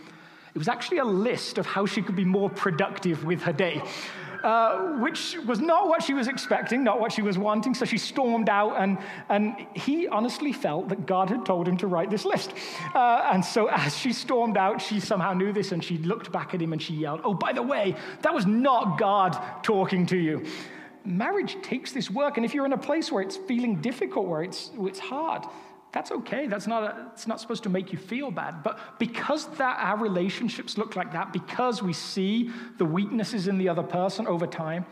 It 0.54 0.58
was 0.58 0.68
actually 0.68 0.98
a 0.98 1.04
list 1.04 1.58
of 1.58 1.66
how 1.66 1.86
she 1.86 2.02
could 2.02 2.16
be 2.16 2.24
more 2.24 2.50
productive 2.50 3.24
with 3.24 3.42
her 3.42 3.52
day 3.52 3.82
uh, 4.42 4.98
which 4.98 5.36
was 5.46 5.60
not 5.60 5.88
what 5.88 6.02
she 6.02 6.14
was 6.14 6.28
expecting, 6.28 6.84
not 6.84 7.00
what 7.00 7.12
she 7.12 7.22
was 7.22 7.38
wanting. 7.38 7.74
So 7.74 7.84
she 7.84 7.98
stormed 7.98 8.48
out, 8.48 8.74
and, 8.80 8.98
and 9.28 9.66
he 9.74 10.08
honestly 10.08 10.52
felt 10.52 10.88
that 10.88 11.06
God 11.06 11.28
had 11.30 11.44
told 11.44 11.66
him 11.66 11.76
to 11.78 11.86
write 11.86 12.10
this 12.10 12.24
list. 12.24 12.52
Uh, 12.94 13.28
and 13.32 13.44
so 13.44 13.66
as 13.66 13.96
she 13.96 14.12
stormed 14.12 14.56
out, 14.56 14.80
she 14.80 15.00
somehow 15.00 15.32
knew 15.32 15.52
this, 15.52 15.72
and 15.72 15.82
she 15.82 15.98
looked 15.98 16.32
back 16.32 16.54
at 16.54 16.62
him 16.62 16.72
and 16.72 16.80
she 16.80 16.94
yelled, 16.94 17.20
Oh, 17.24 17.34
by 17.34 17.52
the 17.52 17.62
way, 17.62 17.96
that 18.22 18.34
was 18.34 18.46
not 18.46 18.98
God 18.98 19.38
talking 19.62 20.06
to 20.06 20.16
you. 20.16 20.44
Marriage 21.04 21.56
takes 21.62 21.92
this 21.92 22.10
work, 22.10 22.36
and 22.36 22.44
if 22.44 22.54
you're 22.54 22.66
in 22.66 22.72
a 22.72 22.78
place 22.78 23.10
where 23.10 23.22
it's 23.22 23.36
feeling 23.36 23.80
difficult, 23.80 24.26
where 24.26 24.42
it's, 24.42 24.70
it's 24.80 24.98
hard, 24.98 25.44
That's 25.92 26.10
okay. 26.10 26.46
That's 26.46 26.66
not, 26.66 26.82
a, 26.82 27.06
it's 27.12 27.26
not 27.26 27.40
supposed 27.40 27.62
to 27.62 27.70
make 27.70 27.92
you 27.92 27.98
feel 27.98 28.30
bad. 28.30 28.62
But 28.62 28.98
because 28.98 29.46
that 29.56 29.78
our 29.80 29.96
relationships 29.96 30.76
look 30.76 30.96
like 30.96 31.12
that, 31.12 31.32
because 31.32 31.82
we 31.82 31.92
see 31.92 32.50
the 32.76 32.84
weaknesses 32.84 33.48
in 33.48 33.58
the 33.58 33.68
other 33.68 33.82
person 33.82 34.26
over 34.26 34.46
time, 34.46 34.84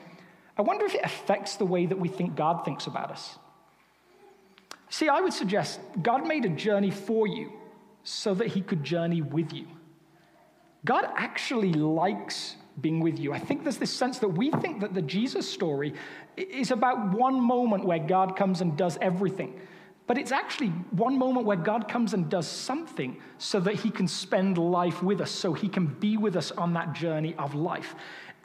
I 0.56 0.62
wonder 0.62 0.86
if 0.86 0.94
it 0.94 1.02
affects 1.04 1.56
the 1.56 1.66
way 1.66 1.84
that 1.86 1.98
we 1.98 2.08
think 2.08 2.34
God 2.34 2.64
thinks 2.64 2.86
about 2.86 3.10
us. 3.10 3.38
See, 4.88 5.08
I 5.08 5.20
would 5.20 5.34
suggest 5.34 5.80
God 6.02 6.26
made 6.26 6.44
a 6.44 6.48
journey 6.48 6.90
for 6.90 7.26
you 7.26 7.52
so 8.04 8.34
that 8.34 8.48
he 8.48 8.62
could 8.62 8.82
journey 8.82 9.20
with 9.20 9.52
you. 9.52 9.66
God 10.84 11.06
actually 11.16 11.72
likes 11.72 12.56
being 12.80 13.00
with 13.00 13.18
you. 13.18 13.32
I 13.32 13.38
think 13.38 13.64
there's 13.64 13.78
this 13.78 13.92
sense 13.92 14.18
that 14.20 14.28
we 14.28 14.50
think 14.50 14.80
that 14.80 14.94
the 14.94 15.02
Jesus 15.02 15.50
story 15.50 15.94
is 16.36 16.70
about 16.70 17.12
one 17.12 17.40
moment 17.40 17.84
where 17.84 17.98
God 17.98 18.36
comes 18.36 18.60
and 18.60 18.76
does 18.76 18.96
everything. 19.00 19.58
But 20.06 20.18
it's 20.18 20.30
actually 20.30 20.68
one 20.92 21.18
moment 21.18 21.46
where 21.46 21.56
God 21.56 21.88
comes 21.88 22.14
and 22.14 22.28
does 22.30 22.46
something 22.46 23.16
so 23.38 23.58
that 23.60 23.74
he 23.74 23.90
can 23.90 24.06
spend 24.06 24.56
life 24.56 25.02
with 25.02 25.20
us, 25.20 25.30
so 25.30 25.52
he 25.52 25.68
can 25.68 25.86
be 25.86 26.16
with 26.16 26.36
us 26.36 26.52
on 26.52 26.72
that 26.74 26.92
journey 26.92 27.34
of 27.38 27.54
life. 27.54 27.94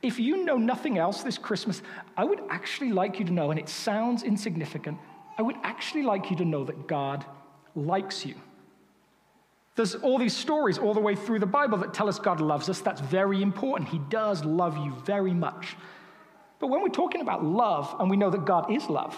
If 0.02 0.20
you 0.20 0.44
know 0.44 0.58
nothing 0.58 0.98
else 0.98 1.22
this 1.22 1.38
Christmas, 1.38 1.84
I 2.18 2.24
would 2.24 2.42
actually 2.50 2.92
like 2.92 3.20
you 3.20 3.26
to 3.26 3.32
know, 3.32 3.52
and 3.52 3.60
it 3.60 3.70
sounds 3.70 4.24
insignificant, 4.24 4.98
I 5.38 5.44
would 5.44 5.58
actually 5.62 6.02
like 6.04 6.32
you 6.32 6.38
to 6.38 6.46
know 6.46 6.64
that 6.64 6.88
God 6.88 7.26
likes 7.76 8.26
you. 8.26 8.36
There's 9.76 9.96
all 9.96 10.18
these 10.18 10.36
stories 10.36 10.78
all 10.78 10.94
the 10.94 11.00
way 11.00 11.16
through 11.16 11.40
the 11.40 11.46
Bible 11.46 11.78
that 11.78 11.94
tell 11.94 12.10
us 12.10 12.20
God 12.20 12.42
loves 12.42 12.70
us. 12.70 12.82
That's 12.82 13.02
very 13.02 13.42
important. 13.42 13.90
He 13.90 14.00
does 14.10 14.44
love 14.44 14.78
you 14.78 14.94
very 15.06 15.34
much. 15.34 15.78
But 16.60 16.68
when 16.68 16.82
we're 16.82 16.90
talking 16.90 17.22
about 17.22 17.46
love 17.46 17.96
and 18.00 18.10
we 18.10 18.18
know 18.18 18.30
that 18.30 18.46
God 18.46 18.72
is 18.72 18.90
love, 18.90 19.16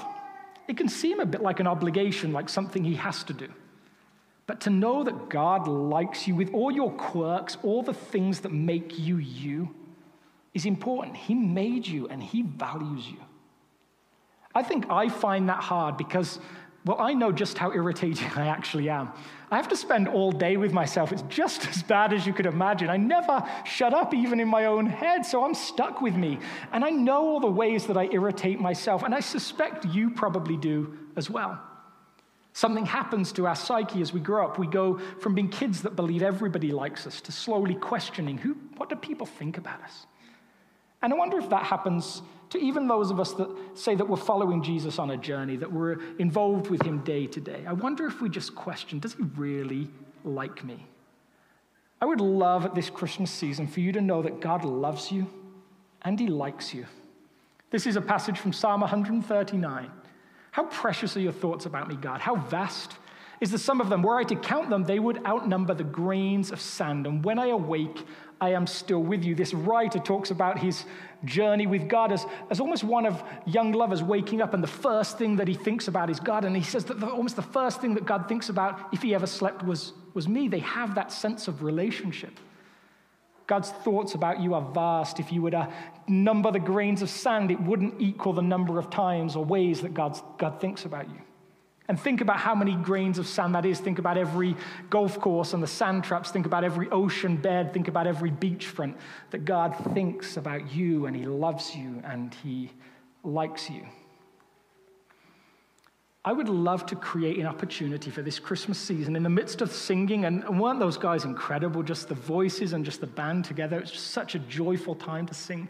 it 0.68 0.78
can 0.78 0.88
seem 0.88 1.20
a 1.20 1.26
bit 1.26 1.42
like 1.42 1.60
an 1.60 1.68
obligation, 1.68 2.32
like 2.32 2.50
something 2.50 2.84
he 2.84 2.96
has 2.96 3.24
to 3.26 3.34
do. 3.34 3.48
But 4.46 4.62
to 4.62 4.70
know 4.70 5.04
that 5.04 5.30
God 5.30 5.68
likes 5.68 6.28
you 6.28 6.36
with 6.36 6.54
all 6.54 6.72
your 6.72 6.92
quirks, 6.92 7.58
all 7.64 7.82
the 7.82 7.94
things 7.94 8.42
that 8.42 8.52
make 8.52 9.00
you 9.00 9.18
you, 9.18 9.74
is 10.54 10.66
important. 10.66 11.18
He 11.18 11.34
made 11.34 11.88
you 11.88 12.08
and 12.08 12.22
he 12.22 12.42
values 12.44 13.08
you. 13.08 13.20
I 14.54 14.64
think 14.64 14.90
I 14.90 15.10
find 15.10 15.50
that 15.50 15.64
hard 15.64 15.98
because 15.98 16.40
well, 16.86 17.00
I 17.00 17.14
know 17.14 17.32
just 17.32 17.58
how 17.58 17.72
irritating 17.72 18.28
I 18.36 18.48
actually 18.48 18.90
am. 18.90 19.12
I 19.50 19.58
have 19.58 19.68
to 19.70 19.78
spend 19.78 20.08
all 20.08 20.32
day 20.32 20.58
with 20.58 20.74
myself. 20.74 21.12
It's 21.12 21.22
just 21.24 21.68
as 21.70 21.84
bad 21.84 22.14
as 22.14 22.26
you 22.26 22.34
could 22.34 22.46
imagine. 22.46 22.90
I 22.90 22.98
never 22.98 23.48
shut 23.66 23.94
up, 23.94 24.14
even 24.14 24.40
in 24.40 24.48
my 24.48 24.66
own 24.66 24.86
head, 24.86 25.26
so 25.26 25.44
I'm 25.44 25.54
stuck 25.54 26.02
with 26.02 26.16
me. 26.16 26.40
And 26.72 26.84
I 26.84 26.90
know 26.90 27.22
all 27.22 27.40
the 27.40 27.48
ways 27.48 27.86
that 27.88 27.98
I 27.98 28.10
irritate 28.12 28.60
myself, 28.60 29.04
and 29.04 29.14
I 29.14 29.20
suspect 29.20 29.86
you 29.86 30.10
probably 30.10 30.58
do 30.58 30.98
as 31.16 31.30
well. 31.30 31.60
Something 32.56 32.86
happens 32.86 33.32
to 33.34 33.48
our 33.48 33.56
psyche 33.56 34.02
as 34.02 34.14
we 34.14 34.20
grow 34.20 34.46
up. 34.46 34.60
We 34.60 34.68
go 34.68 35.00
from 35.20 35.34
being 35.34 35.50
kids 35.50 35.82
that 35.82 35.96
believe 35.96 36.22
everybody 36.22 36.72
likes 36.72 37.08
us 37.08 37.20
to 37.22 37.32
slowly 37.32 37.74
questioning 37.74 38.38
who, 38.38 38.56
what 38.78 38.90
do 38.90 38.96
people 38.96 39.26
think 39.26 39.58
about 39.58 39.82
us? 39.82 40.06
And 41.02 41.12
I 41.12 41.16
wonder 41.16 41.40
if 41.40 41.50
that 41.50 41.64
happens 41.64 42.22
to 42.54 42.60
even 42.60 42.88
those 42.88 43.10
of 43.10 43.20
us 43.20 43.34
that 43.34 43.50
say 43.74 43.96
that 43.96 44.08
we're 44.08 44.16
following 44.16 44.62
Jesus 44.62 45.00
on 45.00 45.10
a 45.10 45.18
journey, 45.18 45.56
that 45.58 45.72
we're 45.72 45.98
involved 46.20 46.70
with 46.70 46.84
him 46.84 47.00
day 47.00 47.26
to 47.26 47.42
day. 47.42 47.64
I 47.68 47.74
wonder 47.74 48.06
if 48.06 48.22
we 48.22 48.30
just 48.30 48.54
question 48.54 49.00
does 49.00 49.16
he 49.16 49.24
really 49.36 49.90
like 50.24 50.64
me? 50.64 50.86
I 52.00 52.06
would 52.06 52.22
love 52.22 52.64
at 52.64 52.76
this 52.76 52.92
Christmas 52.92 53.32
season 53.32 53.66
for 53.66 53.80
you 53.80 53.92
to 53.94 54.02
know 54.02 54.22
that 54.22 54.40
God 54.40 54.66
loves 54.66 55.12
you 55.12 55.28
and 56.04 56.20
he 56.20 56.28
likes 56.28 56.76
you. 56.76 56.86
This 57.72 57.88
is 57.88 57.96
a 57.96 58.02
passage 58.02 58.38
from 58.38 58.54
Psalm 58.54 58.82
139. 58.82 59.92
How 60.52 60.66
precious 60.66 61.18
are 61.18 61.22
your 61.22 61.32
thoughts 61.32 61.66
about 61.66 61.88
me, 61.88 61.96
God? 61.96 62.22
How 62.22 62.36
vast 62.36 62.92
is 63.42 63.52
the 63.52 63.58
sum 63.58 63.82
of 63.82 63.90
them. 63.90 64.02
Were 64.02 64.18
I 64.18 64.24
to 64.24 64.36
count 64.36 64.70
them, 64.70 64.84
they 64.84 65.00
would 65.00 65.26
outnumber 65.26 65.74
the 65.74 65.84
grains 65.84 66.52
of 66.52 66.62
sand. 66.62 67.08
And 67.08 67.24
when 67.24 67.40
I 67.40 67.48
awake, 67.48 68.06
I 68.40 68.50
am 68.50 68.68
still 68.68 69.02
with 69.02 69.24
you. 69.24 69.36
This 69.36 69.54
writer 69.54 70.00
talks 70.00 70.32
about 70.32 70.60
his 70.60 70.86
journey 71.24 71.66
with 71.66 71.88
God 71.88 72.12
as, 72.12 72.26
as 72.50 72.60
almost 72.60 72.84
one 72.84 73.06
of 73.06 73.24
young 73.46 73.72
lovers 73.72 74.04
waking 74.04 74.42
up, 74.42 74.54
and 74.54 74.62
the 74.62 74.68
first 74.68 75.18
thing 75.18 75.38
that 75.38 75.48
he 75.48 75.54
thinks 75.54 75.88
about 75.88 76.10
is 76.10 76.20
God. 76.20 76.44
And 76.44 76.56
he 76.56 76.64
says 76.64 76.86
that 76.86 77.00
the, 77.00 77.08
almost 77.08 77.36
the 77.36 77.42
first 77.42 77.80
thing 77.80 77.94
that 77.94 78.06
God 78.06 78.28
thinks 78.28 78.50
about, 78.50 78.94
if 78.94 79.02
he 79.02 79.16
ever 79.16 79.28
slept, 79.28 79.64
was, 79.64 79.94
was 80.14 80.28
me. 80.28 80.48
They 80.48 80.60
have 80.60 80.96
that 80.96 81.12
sense 81.12 81.48
of 81.48 81.64
relationship. 81.64 82.40
God's 83.48 83.72
thoughts 83.72 84.16
about 84.16 84.40
you 84.42 84.54
are 84.54 84.62
vast. 84.74 85.20
If 85.20 85.32
you 85.32 85.42
were 85.42 85.52
to 85.52 85.72
number 86.08 86.52
the 86.52 86.60
grains 86.60 87.02
of 87.02 87.10
sand, 87.10 87.52
it 87.52 87.62
wouldn't 87.62 88.00
equal 88.00 88.34
the 88.34 88.42
number 88.42 88.80
of 88.80 88.90
times 88.90 89.36
or 89.36 89.44
ways 89.44 89.82
that 89.82 89.94
God's, 89.94 90.22
God 90.38 90.60
thinks 90.60 90.86
about 90.86 91.10
you. 91.10 91.20
And 91.90 92.00
think 92.00 92.22
about 92.22 92.38
how 92.38 92.56
many 92.56 92.76
grains 92.76 93.20
of 93.20 93.28
sand 93.28 93.56
that 93.56 93.66
is. 93.66 93.80
Think 93.80 94.00
about 94.00 94.18
every 94.18 94.56
golf 94.90 95.20
course 95.20 95.54
and 95.54 95.62
the 95.62 95.68
sand 95.68 96.06
traps. 96.06 96.32
Think 96.32 96.46
about 96.46 96.64
every 96.64 96.90
ocean 96.90 97.36
bed. 97.36 97.74
Think 97.74 97.90
about 97.90 98.08
every 98.08 98.32
beachfront. 98.32 98.96
That 99.32 99.44
God 99.44 99.76
thinks 99.94 100.38
about 100.38 100.74
you 100.74 101.08
and 101.08 101.16
He 101.16 101.26
loves 101.26 101.76
you 101.76 102.02
and 102.06 102.34
He 102.42 102.72
likes 103.24 103.70
you. 103.70 103.86
I 106.26 106.32
would 106.32 106.48
love 106.48 106.86
to 106.86 106.96
create 106.96 107.38
an 107.38 107.46
opportunity 107.46 108.10
for 108.10 108.22
this 108.22 108.40
Christmas 108.40 108.78
season 108.78 109.18
in 109.18 109.24
the 109.24 109.30
midst 109.30 109.62
of 109.62 109.70
singing. 109.74 110.24
And 110.24 110.58
weren't 110.58 110.80
those 110.80 110.98
guys 110.98 111.26
incredible? 111.26 111.84
Just 111.84 112.08
the 112.08 112.16
voices 112.16 112.72
and 112.72 112.86
just 112.86 113.02
the 113.02 113.08
band 113.08 113.44
together. 113.44 113.78
It's 113.80 113.92
just 113.92 114.12
such 114.12 114.36
a 114.36 114.40
joyful 114.40 114.96
time 114.96 115.26
to 115.26 115.34
sing. 115.34 115.68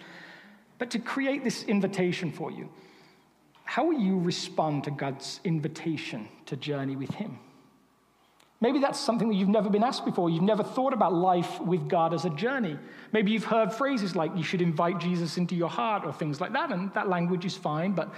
But 0.77 0.91
to 0.91 0.99
create 0.99 1.43
this 1.43 1.63
invitation 1.63 2.31
for 2.31 2.51
you 2.51 2.69
how 3.63 3.85
will 3.85 3.99
you 3.99 4.19
respond 4.19 4.83
to 4.85 4.91
God's 4.91 5.39
invitation 5.43 6.27
to 6.45 6.55
journey 6.55 6.95
with 6.95 7.11
Him? 7.11 7.39
Maybe 8.63 8.79
that's 8.79 8.99
something 8.99 9.27
that 9.27 9.35
you've 9.35 9.49
never 9.49 9.69
been 9.69 9.83
asked 9.83 10.05
before. 10.05 10.29
You've 10.29 10.41
never 10.41 10.63
thought 10.63 10.93
about 10.93 11.13
life 11.13 11.59
with 11.59 11.89
God 11.89 12.13
as 12.13 12.23
a 12.23 12.29
journey. 12.29 12.79
Maybe 13.11 13.31
you've 13.31 13.43
heard 13.43 13.73
phrases 13.73 14.15
like 14.15 14.31
you 14.37 14.43
should 14.43 14.61
invite 14.61 14.99
Jesus 14.99 15.37
into 15.37 15.53
your 15.53 15.67
heart 15.67 16.05
or 16.05 16.13
things 16.13 16.39
like 16.39 16.53
that, 16.53 16.71
and 16.71 16.93
that 16.93 17.09
language 17.09 17.43
is 17.43 17.57
fine, 17.57 17.91
but 17.91 18.09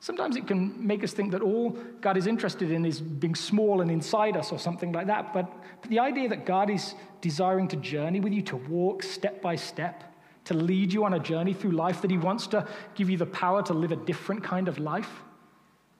sometimes 0.00 0.34
it 0.34 0.48
can 0.48 0.74
make 0.84 1.04
us 1.04 1.12
think 1.12 1.30
that 1.30 1.40
all 1.40 1.70
God 2.00 2.16
is 2.16 2.26
interested 2.26 2.72
in 2.72 2.84
is 2.84 3.00
being 3.00 3.36
small 3.36 3.80
and 3.80 3.92
inside 3.92 4.36
us 4.36 4.50
or 4.50 4.58
something 4.58 4.90
like 4.90 5.06
that. 5.06 5.32
But, 5.32 5.48
but 5.80 5.88
the 5.88 6.00
idea 6.00 6.28
that 6.30 6.46
God 6.46 6.68
is 6.68 6.94
desiring 7.20 7.68
to 7.68 7.76
journey 7.76 8.18
with 8.18 8.32
you, 8.32 8.42
to 8.42 8.56
walk 8.56 9.04
step 9.04 9.40
by 9.40 9.54
step, 9.54 10.11
to 10.44 10.54
lead 10.54 10.92
you 10.92 11.04
on 11.04 11.14
a 11.14 11.20
journey 11.20 11.52
through 11.52 11.72
life, 11.72 12.02
that 12.02 12.10
He 12.10 12.18
wants 12.18 12.46
to 12.48 12.66
give 12.94 13.08
you 13.08 13.16
the 13.16 13.26
power 13.26 13.62
to 13.62 13.72
live 13.72 13.92
a 13.92 13.96
different 13.96 14.42
kind 14.42 14.68
of 14.68 14.78
life. 14.78 15.10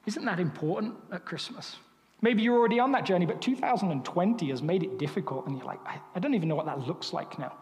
Isn't 0.05 0.25
that 0.25 0.39
important 0.39 0.95
at 1.11 1.25
Christmas? 1.25 1.77
Maybe 2.21 2.41
you're 2.41 2.57
already 2.57 2.79
on 2.79 2.91
that 2.93 3.05
journey, 3.05 3.25
but 3.25 3.41
2020 3.41 4.49
has 4.49 4.61
made 4.61 4.83
it 4.83 4.97
difficult, 4.97 5.45
and 5.47 5.57
you're 5.57 5.65
like, 5.65 5.79
I, 5.85 5.99
I 6.15 6.19
don't 6.19 6.33
even 6.33 6.47
know 6.47 6.55
what 6.55 6.65
that 6.65 6.79
looks 6.87 7.13
like 7.13 7.37
now. 7.37 7.53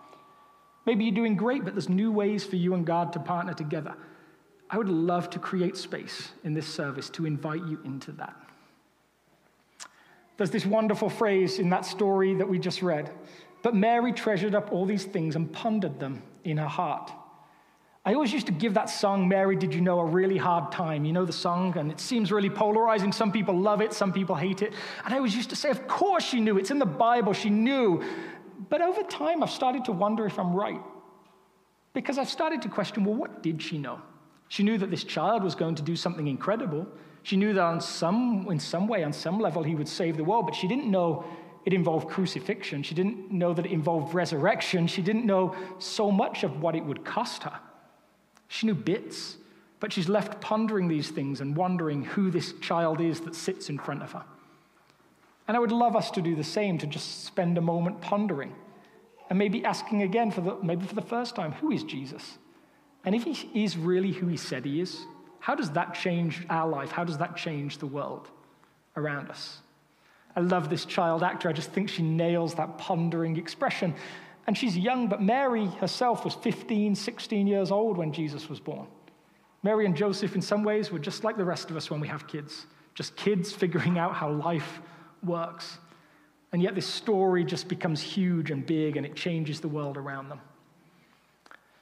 Maybe 0.86 1.06
you're 1.06 1.16
doing 1.16 1.36
great, 1.36 1.64
but 1.64 1.74
there's 1.74 1.90
new 1.90 2.12
ways 2.12 2.44
for 2.44 2.56
you 2.56 2.74
and 2.74 2.86
God 2.86 3.14
to 3.14 3.20
partner 3.20 3.54
together. 3.54 3.94
I 4.70 4.78
would 4.78 4.90
love 4.90 5.30
to 5.32 5.40
create 5.40 5.78
space 5.78 6.30
in 6.44 6.54
this 6.54 6.66
service 6.66 7.10
to 7.12 7.26
invite 7.26 7.66
you 7.66 7.80
into 7.84 8.12
that. 8.14 8.36
There's 10.38 10.50
this 10.50 10.66
wonderful 10.66 11.10
phrase 11.10 11.60
in 11.60 11.70
that 11.70 11.86
story 11.86 12.34
that 12.36 12.48
we 12.48 12.58
just 12.58 12.82
read. 12.82 13.12
But 13.62 13.76
Mary 13.76 14.12
treasured 14.12 14.56
up 14.56 14.72
all 14.72 14.86
these 14.86 15.06
things 15.06 15.36
and 15.36 15.52
pondered 15.52 16.00
them 16.00 16.24
in 16.44 16.58
her 16.58 16.68
heart. 16.68 17.12
I 18.04 18.16
always 18.16 18.34
used 18.34 18.48
to 18.48 18.52
give 18.52 18.74
that 18.74 18.90
song, 18.90 19.28
Mary, 19.28 19.56
Did 19.56 19.76
You 19.76 19.82
Know, 19.82 20.00
a 20.00 20.06
really 20.06 20.38
hard 20.38 20.72
time. 20.72 21.06
You 21.06 21.14
know 21.14 21.26
the 21.26 21.32
song, 21.32 21.78
and 21.78 21.92
it 21.92 22.00
seems 22.00 22.32
really 22.32 22.50
polarizing. 22.50 23.12
Some 23.12 23.32
people 23.32 23.56
love 23.56 23.80
it, 23.82 23.94
some 23.94 24.12
people 24.12 24.36
hate 24.36 24.64
it. 24.64 24.74
And 25.06 25.14
I 25.14 25.18
always 25.18 25.36
used 25.36 25.52
to 25.52 25.56
say, 25.56 25.70
Of 25.70 25.88
course 25.88 26.24
she 26.24 26.40
knew. 26.40 26.58
It's 26.58 26.72
in 26.72 26.80
the 26.80 26.86
Bible. 26.86 27.34
She 27.34 27.52
knew. 27.52 28.04
But 28.70 28.82
over 28.82 29.04
time, 29.04 29.44
I've 29.44 29.52
started 29.52 29.86
to 29.86 29.92
wonder 29.92 30.26
if 30.26 30.40
I'm 30.40 30.54
right. 30.54 30.82
Because 31.94 32.18
I've 32.18 32.30
started 32.30 32.62
to 32.64 32.70
question, 32.70 33.04
well, 33.04 33.16
what 33.16 33.44
did 33.44 33.62
she 33.62 33.78
know? 33.78 34.02
She 34.48 34.64
knew 34.64 34.78
that 34.78 34.90
this 34.90 35.04
child 35.04 35.44
was 35.44 35.56
going 35.56 35.76
to 35.76 35.82
do 35.82 35.96
something 35.96 36.28
incredible. 36.28 36.88
She 37.24 37.38
knew 37.38 37.54
that 37.54 37.62
on 37.62 37.82
some, 37.82 38.48
in 38.50 38.60
some 38.60 38.88
way, 38.88 39.04
on 39.04 39.14
some 39.14 39.40
level, 39.40 39.64
he 39.64 39.76
would 39.76 39.88
save 39.88 40.18
the 40.18 40.24
world, 40.24 40.46
but 40.46 40.56
she 40.56 40.68
didn't 40.68 40.90
know 40.90 41.26
it 41.66 41.74
involved 41.74 42.10
crucifixion. 42.10 42.84
She 42.84 42.96
didn't 42.96 43.32
know 43.32 43.54
that 43.54 43.66
it 43.66 43.72
involved 43.72 44.14
resurrection. 44.14 44.88
She 44.88 45.02
didn't 45.02 45.26
know 45.26 45.56
so 45.80 46.12
much 46.12 46.44
of 46.44 46.62
what 46.62 46.76
it 46.76 46.84
would 46.84 47.06
cost 47.06 47.44
her. 47.44 47.60
She 48.48 48.66
knew 48.66 48.76
bits, 48.76 49.38
but 49.80 49.94
she's 49.94 50.10
left 50.10 50.42
pondering 50.42 50.88
these 50.88 51.10
things 51.10 51.42
and 51.42 51.56
wondering 51.56 52.04
who 52.04 52.32
this 52.32 52.54
child 52.62 53.00
is 53.00 53.22
that 53.22 53.36
sits 53.36 53.70
in 53.70 53.78
front 53.78 54.04
of 54.04 54.12
her. 54.12 54.24
And 55.48 55.56
I 55.58 55.60
would 55.60 55.72
love 55.72 55.96
us 55.96 56.12
to 56.12 56.22
do 56.22 56.36
the 56.36 56.44
same, 56.44 56.78
to 56.80 56.88
just 56.88 57.26
spend 57.26 57.58
a 57.58 57.62
moment 57.62 58.02
pondering 58.02 58.56
and 59.32 59.40
maybe 59.40 59.64
asking 59.64 60.02
again, 60.02 60.30
for 60.30 60.42
the, 60.42 60.58
maybe 60.62 60.86
for 60.86 60.94
the 60.94 61.02
first 61.02 61.38
time, 61.38 61.54
who 61.54 61.72
is 61.72 61.86
Jesus? 61.86 62.38
And 63.06 63.16
if 63.16 63.24
he 63.24 63.64
is 63.64 63.78
really 63.78 64.12
who 64.12 64.28
he 64.28 64.36
said 64.36 64.66
he 64.66 64.82
is, 64.82 65.06
how 65.40 65.56
does 65.56 65.72
that 65.72 65.94
change 65.94 66.46
our 66.50 66.68
life? 66.68 66.92
How 66.92 67.06
does 67.06 67.18
that 67.20 67.38
change 67.38 67.78
the 67.78 67.86
world 67.86 68.30
around 68.98 69.30
us? 69.30 69.62
I 70.36 70.40
love 70.40 70.70
this 70.70 70.86
child 70.86 71.24
actor. 71.24 71.50
I 71.50 71.54
just 71.54 71.72
think 71.72 71.90
she 71.90 72.04
nails 72.04 72.56
that 72.56 72.78
pondering 72.78 73.38
expression. 73.38 73.94
And 74.48 74.58
she's 74.58 74.78
young, 74.78 75.08
but 75.08 75.22
Mary 75.22 75.68
herself 75.68 76.26
was 76.26 76.36
15, 76.36 76.96
16 76.96 77.48
years 77.48 77.72
old 77.72 77.98
when 77.98 78.12
Jesus 78.12 78.50
was 78.50 78.60
born. 78.60 78.88
Mary 79.64 79.86
and 79.86 79.96
Joseph, 79.96 80.36
in 80.36 80.42
some 80.42 80.64
ways, 80.64 80.92
were 80.92 81.00
just 81.00 81.24
like 81.24 81.38
the 81.38 81.46
rest 81.46 81.70
of 81.70 81.78
us 81.78 81.92
when 81.92 82.00
we 82.00 82.08
have 82.08 82.28
kids, 82.28 82.66
just 82.96 83.16
kids 83.16 83.52
figuring 83.52 84.00
out 84.00 84.16
how 84.16 84.32
life 84.32 84.82
works. 85.24 85.78
And 86.52 86.62
yet, 86.62 86.76
this 86.76 86.88
story 86.88 87.46
just 87.46 87.68
becomes 87.68 88.02
huge 88.02 88.52
and 88.52 88.66
big 88.66 88.98
and 88.98 89.06
it 89.06 89.16
changes 89.16 89.62
the 89.62 89.68
world 89.68 89.98
around 89.98 90.30
them. 90.30 90.42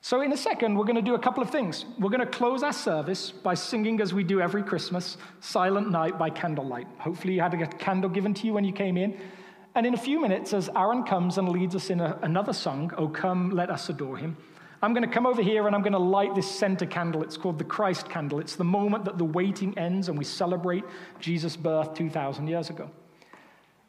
So, 0.10 0.22
in 0.22 0.32
a 0.32 0.38
second, 0.38 0.74
we're 0.74 0.86
going 0.86 0.96
to 0.96 1.04
do 1.04 1.14
a 1.14 1.20
couple 1.20 1.44
of 1.44 1.52
things. 1.52 1.86
We're 2.00 2.10
going 2.10 2.20
to 2.22 2.26
close 2.26 2.64
our 2.64 2.74
service 2.74 3.30
by 3.30 3.54
singing, 3.54 4.02
as 4.02 4.12
we 4.12 4.24
do 4.24 4.42
every 4.42 4.64
Christmas, 4.64 5.18
Silent 5.40 5.92
Night 5.92 6.18
by 6.18 6.32
Candlelight. 6.32 6.88
Hopefully, 6.98 7.36
you 7.36 7.42
had 7.42 7.54
a 7.54 7.68
candle 7.68 8.10
given 8.10 8.34
to 8.34 8.48
you 8.48 8.54
when 8.54 8.64
you 8.64 8.74
came 8.74 8.98
in. 8.98 9.16
And 9.76 9.86
in 9.86 9.94
a 9.94 9.98
few 9.98 10.20
minutes, 10.20 10.52
as 10.52 10.68
Aaron 10.76 11.04
comes 11.04 11.38
and 11.38 11.48
leads 11.48 11.76
us 11.76 11.92
in 11.92 12.00
a, 12.00 12.18
another 12.24 12.54
song, 12.54 12.92
Oh 12.98 13.08
Come, 13.08 13.52
Let 13.52 13.70
Us 13.70 13.88
Adore 13.90 14.18
Him, 14.18 14.36
I'm 14.82 14.96
going 14.96 15.08
to 15.08 15.14
come 15.14 15.28
over 15.28 15.44
here 15.44 15.68
and 15.68 15.76
I'm 15.76 15.84
going 15.84 15.94
to 15.94 16.00
light 16.00 16.34
this 16.34 16.50
center 16.50 16.88
candle. 16.88 17.22
It's 17.22 17.38
called 17.38 17.60
the 17.60 17.64
Christ 17.64 18.10
candle. 18.10 18.40
It's 18.40 18.56
the 18.56 18.64
moment 18.64 19.06
that 19.06 19.20
the 19.20 19.26
waiting 19.26 19.78
ends 19.78 20.10
and 20.10 20.18
we 20.18 20.26
celebrate 20.26 20.86
Jesus' 21.20 21.56
birth 21.56 21.94
2,000 21.94 22.48
years 22.48 22.72
ago. 22.72 22.90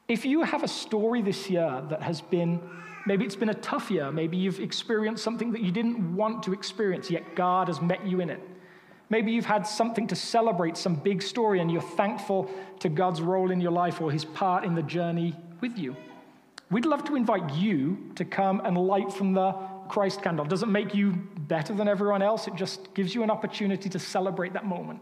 If 0.06 0.26
you 0.26 0.42
have 0.42 0.64
a 0.64 0.68
story 0.68 1.22
this 1.22 1.48
year 1.48 1.82
that 1.88 2.02
has 2.02 2.20
been 2.20 2.60
Maybe 3.06 3.24
it's 3.24 3.36
been 3.36 3.50
a 3.50 3.54
tough 3.54 3.90
year. 3.90 4.10
Maybe 4.12 4.36
you've 4.36 4.60
experienced 4.60 5.24
something 5.24 5.52
that 5.52 5.62
you 5.62 5.72
didn't 5.72 6.14
want 6.14 6.42
to 6.44 6.52
experience, 6.52 7.10
yet 7.10 7.34
God 7.34 7.68
has 7.68 7.80
met 7.80 8.06
you 8.06 8.20
in 8.20 8.30
it. 8.30 8.40
Maybe 9.08 9.32
you've 9.32 9.46
had 9.46 9.66
something 9.66 10.06
to 10.06 10.14
celebrate, 10.14 10.76
some 10.76 10.94
big 10.94 11.20
story, 11.20 11.60
and 11.60 11.70
you're 11.70 11.82
thankful 11.82 12.48
to 12.78 12.88
God's 12.88 13.20
role 13.20 13.50
in 13.50 13.60
your 13.60 13.72
life 13.72 14.00
or 14.00 14.12
his 14.12 14.24
part 14.24 14.64
in 14.64 14.74
the 14.74 14.82
journey 14.82 15.34
with 15.60 15.76
you. 15.76 15.96
We'd 16.70 16.86
love 16.86 17.04
to 17.04 17.16
invite 17.16 17.54
you 17.54 18.12
to 18.14 18.24
come 18.24 18.60
and 18.64 18.78
light 18.78 19.12
from 19.12 19.32
the 19.32 19.52
Christ 19.88 20.22
candle. 20.22 20.44
It 20.44 20.48
doesn't 20.48 20.70
make 20.70 20.94
you 20.94 21.10
better 21.48 21.74
than 21.74 21.88
everyone 21.88 22.22
else, 22.22 22.46
it 22.46 22.54
just 22.54 22.94
gives 22.94 23.12
you 23.14 23.24
an 23.24 23.30
opportunity 23.30 23.88
to 23.88 23.98
celebrate 23.98 24.52
that 24.52 24.64
moment. 24.64 25.00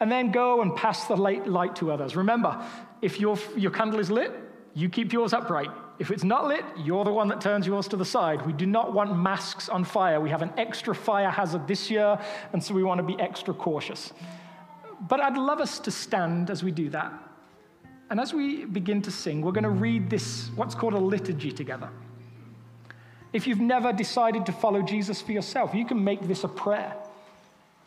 And 0.00 0.10
then 0.10 0.30
go 0.30 0.62
and 0.62 0.74
pass 0.74 1.04
the 1.04 1.16
light 1.16 1.76
to 1.76 1.92
others. 1.92 2.16
Remember, 2.16 2.64
if 3.02 3.20
your, 3.20 3.36
your 3.56 3.72
candle 3.72 4.00
is 4.00 4.10
lit, 4.10 4.32
you 4.72 4.88
keep 4.88 5.12
yours 5.12 5.34
upright. 5.34 5.70
If 5.98 6.12
it's 6.12 6.22
not 6.22 6.46
lit, 6.46 6.64
you're 6.76 7.04
the 7.04 7.12
one 7.12 7.28
that 7.28 7.40
turns 7.40 7.66
yours 7.66 7.88
to 7.88 7.96
the 7.96 8.04
side. 8.04 8.46
We 8.46 8.52
do 8.52 8.66
not 8.66 8.92
want 8.92 9.18
masks 9.18 9.68
on 9.68 9.84
fire. 9.84 10.20
We 10.20 10.30
have 10.30 10.42
an 10.42 10.52
extra 10.56 10.94
fire 10.94 11.28
hazard 11.28 11.66
this 11.66 11.90
year, 11.90 12.18
and 12.52 12.62
so 12.62 12.72
we 12.72 12.84
want 12.84 12.98
to 12.98 13.02
be 13.04 13.18
extra 13.20 13.52
cautious. 13.52 14.12
But 15.08 15.20
I'd 15.20 15.36
love 15.36 15.60
us 15.60 15.80
to 15.80 15.90
stand 15.90 16.50
as 16.50 16.62
we 16.62 16.70
do 16.70 16.88
that. 16.90 17.12
And 18.10 18.20
as 18.20 18.32
we 18.32 18.64
begin 18.64 19.02
to 19.02 19.10
sing, 19.10 19.42
we're 19.42 19.52
going 19.52 19.64
to 19.64 19.70
read 19.70 20.08
this, 20.08 20.50
what's 20.54 20.74
called 20.74 20.94
a 20.94 20.98
liturgy 20.98 21.50
together. 21.50 21.90
If 23.32 23.46
you've 23.46 23.60
never 23.60 23.92
decided 23.92 24.46
to 24.46 24.52
follow 24.52 24.82
Jesus 24.82 25.20
for 25.20 25.32
yourself, 25.32 25.74
you 25.74 25.84
can 25.84 26.02
make 26.02 26.26
this 26.26 26.44
a 26.44 26.48
prayer. 26.48 26.94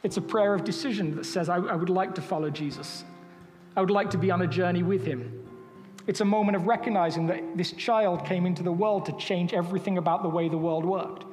It's 0.04 0.18
a 0.18 0.22
prayer 0.22 0.54
of 0.54 0.64
decision 0.64 1.16
that 1.16 1.26
says, 1.26 1.50
I, 1.50 1.56
I 1.56 1.76
would 1.76 1.90
like 1.90 2.14
to 2.16 2.22
follow 2.22 2.50
Jesus. 2.50 3.04
I 3.76 3.82
would 3.82 3.90
like 3.90 4.10
to 4.12 4.18
be 4.18 4.32
on 4.32 4.42
a 4.42 4.48
journey 4.48 4.84
with 4.84 5.06
him. 5.06 5.51
It's 6.08 6.22
a 6.22 6.26
moment 6.26 6.56
of 6.56 6.68
recognizing 6.68 7.28
that 7.28 7.58
this 7.58 7.72
child 7.74 8.26
came 8.26 8.46
into 8.46 8.64
the 8.64 8.72
world 8.72 9.06
to 9.06 9.12
change 9.18 9.54
everything 9.54 9.98
about 9.98 10.24
the 10.24 10.30
way 10.30 10.50
the 10.50 10.58
world 10.58 10.86
worked, 10.86 11.26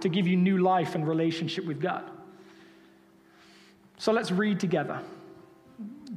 to 0.00 0.08
give 0.08 0.26
you 0.26 0.36
new 0.36 0.58
life 0.58 0.94
and 0.94 1.06
relationship 1.06 1.64
with 1.64 1.80
God. 1.80 2.10
So 3.98 4.12
let's 4.12 4.30
read 4.30 4.58
together. 4.58 5.00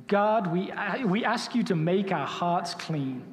God, 0.08 0.52
we, 0.52 0.72
we 1.06 1.24
ask 1.24 1.54
you 1.54 1.64
to 1.64 1.76
make 1.76 2.12
our 2.12 2.26
hearts 2.26 2.74
clean, 2.74 3.24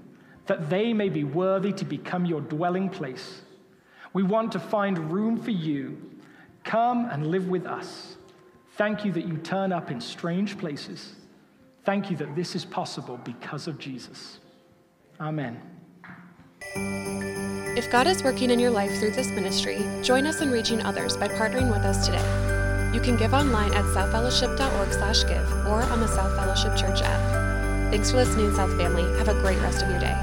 that 0.46 0.68
they 0.68 0.92
may 0.92 1.08
be 1.08 1.24
worthy 1.24 1.72
to 1.72 1.84
become 1.84 2.26
your 2.26 2.40
dwelling 2.40 2.88
place. 2.88 3.42
We 4.12 4.22
want 4.22 4.52
to 4.52 4.58
find 4.58 5.10
room 5.12 5.40
for 5.40 5.52
you. 5.52 6.10
Come 6.64 7.08
and 7.10 7.28
live 7.28 7.48
with 7.48 7.66
us. 7.66 8.16
Thank 8.72 9.04
you 9.04 9.12
that 9.12 9.26
you 9.26 9.36
turn 9.38 9.72
up 9.72 9.90
in 9.90 10.00
strange 10.00 10.58
places. 10.58 11.14
Thank 11.84 12.10
you 12.10 12.16
that 12.18 12.34
this 12.34 12.54
is 12.54 12.64
possible 12.64 13.18
because 13.24 13.66
of 13.66 13.78
Jesus. 13.78 14.38
Amen. 15.20 15.60
If 17.76 17.90
God 17.90 18.06
is 18.06 18.22
working 18.22 18.50
in 18.50 18.58
your 18.58 18.70
life 18.70 18.98
through 18.98 19.12
this 19.12 19.28
ministry, 19.28 19.78
join 20.02 20.26
us 20.26 20.40
in 20.40 20.50
reaching 20.50 20.82
others 20.82 21.16
by 21.16 21.28
partnering 21.28 21.70
with 21.70 21.82
us 21.82 22.06
today. 22.06 22.24
You 22.94 23.00
can 23.00 23.16
give 23.16 23.32
online 23.34 23.72
at 23.74 23.84
southfellowship.org/give 23.94 25.66
or 25.66 25.82
on 25.82 26.00
the 26.00 26.08
South 26.08 26.34
Fellowship 26.36 26.76
Church 26.76 27.02
app. 27.02 27.92
Thanks 27.92 28.10
for 28.10 28.16
listening, 28.16 28.52
South 28.54 28.76
family. 28.76 29.02
Have 29.18 29.28
a 29.28 29.34
great 29.40 29.60
rest 29.60 29.82
of 29.82 29.90
your 29.90 30.00
day. 30.00 30.16